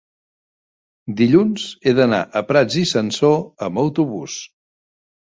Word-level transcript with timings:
dilluns 1.19 1.67
he 1.87 1.95
d'anar 2.01 2.23
a 2.41 2.45
Prats 2.49 2.81
i 2.83 2.89
Sansor 2.95 3.39
amb 3.71 3.87
autobús. 3.87 4.43